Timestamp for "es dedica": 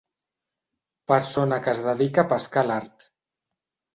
1.77-2.23